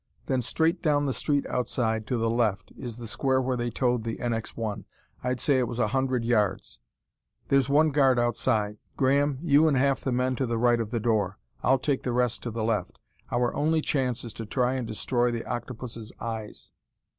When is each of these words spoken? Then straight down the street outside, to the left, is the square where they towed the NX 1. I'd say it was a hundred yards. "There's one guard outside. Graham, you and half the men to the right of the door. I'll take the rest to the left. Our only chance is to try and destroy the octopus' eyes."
Then 0.25 0.41
straight 0.41 0.81
down 0.81 1.05
the 1.05 1.13
street 1.13 1.45
outside, 1.45 2.07
to 2.07 2.17
the 2.17 2.27
left, 2.27 2.71
is 2.75 2.97
the 2.97 3.07
square 3.07 3.39
where 3.39 3.55
they 3.55 3.69
towed 3.69 4.03
the 4.03 4.17
NX 4.17 4.57
1. 4.57 4.83
I'd 5.23 5.39
say 5.39 5.59
it 5.59 5.67
was 5.67 5.77
a 5.77 5.89
hundred 5.89 6.25
yards. 6.25 6.79
"There's 7.49 7.69
one 7.69 7.91
guard 7.91 8.17
outside. 8.17 8.79
Graham, 8.97 9.37
you 9.43 9.67
and 9.67 9.77
half 9.77 10.01
the 10.01 10.11
men 10.11 10.35
to 10.37 10.47
the 10.47 10.57
right 10.57 10.79
of 10.79 10.89
the 10.89 10.99
door. 10.99 11.37
I'll 11.61 11.77
take 11.77 12.01
the 12.01 12.13
rest 12.13 12.41
to 12.41 12.49
the 12.49 12.63
left. 12.63 12.97
Our 13.31 13.53
only 13.55 13.79
chance 13.81 14.23
is 14.23 14.33
to 14.33 14.45
try 14.47 14.73
and 14.73 14.87
destroy 14.87 15.29
the 15.29 15.45
octopus' 15.45 16.11
eyes." 16.19 16.71